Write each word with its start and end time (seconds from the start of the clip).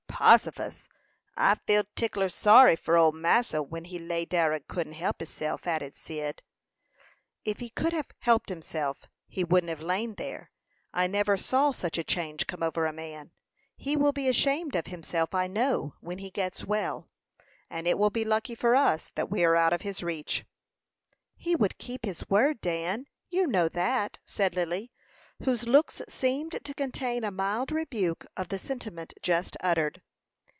"Possifus! 0.21 0.87
I 1.35 1.55
feel 1.65 1.83
'tickler 1.95 2.29
sorry 2.29 2.75
for 2.75 2.95
ole 2.95 3.11
massa, 3.11 3.63
when 3.63 3.85
he 3.85 3.97
lay 3.97 4.23
dar 4.23 4.53
and 4.53 4.67
couldn't 4.67 4.93
help 4.93 5.19
hisself," 5.19 5.65
added 5.65 5.95
Cyd. 5.95 6.43
"If 7.43 7.57
he 7.57 7.71
could 7.71 7.91
have 7.91 8.09
helped 8.19 8.49
himself, 8.49 9.07
he 9.27 9.43
wouldn't 9.43 9.69
have 9.71 9.81
lain 9.81 10.13
there. 10.19 10.51
I 10.93 11.07
never 11.07 11.37
saw 11.37 11.71
such 11.71 11.97
a 11.97 12.03
change 12.03 12.45
come 12.45 12.61
over 12.61 12.85
a 12.85 12.93
man. 12.93 13.31
He 13.75 13.97
will 13.97 14.11
be 14.11 14.27
ashamed 14.27 14.75
of 14.75 14.85
himself, 14.85 15.33
I 15.33 15.47
know, 15.47 15.95
when 16.01 16.19
he 16.19 16.29
gets 16.29 16.65
well, 16.65 17.09
and 17.67 17.87
it 17.87 17.97
will 17.97 18.11
be 18.11 18.23
lucky 18.23 18.53
for 18.53 18.75
us 18.75 19.09
that 19.15 19.31
we 19.31 19.43
are 19.43 19.55
out 19.55 19.73
of 19.73 19.81
his 19.81 20.03
reach." 20.03 20.45
"He 21.35 21.55
would 21.55 21.79
keep 21.79 22.05
his 22.05 22.29
word, 22.29 22.61
Dan; 22.61 23.07
you 23.31 23.47
know 23.47 23.67
that," 23.69 24.19
said 24.23 24.53
Lily, 24.53 24.91
whose 25.45 25.67
looks 25.67 25.99
seemed 26.07 26.59
to 26.63 26.73
contain 26.75 27.23
a 27.23 27.31
mild 27.31 27.71
rebuke 27.71 28.23
of 28.37 28.49
the 28.49 28.59
sentiment 28.59 29.15
just 29.23 29.57
uttered. 29.61 29.99